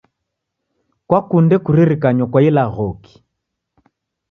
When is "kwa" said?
2.31-2.41